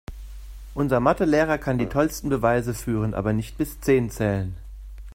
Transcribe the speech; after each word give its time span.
Unser 0.73 0.99
Mathe-Lehrer 0.99 1.59
kann 1.59 1.77
die 1.77 1.85
tollsten 1.85 2.27
Beweise 2.29 2.73
führen, 2.73 3.13
aber 3.13 3.33
nicht 3.33 3.59
bis 3.59 3.79
zehn 3.81 4.09
zählen. 4.09 4.57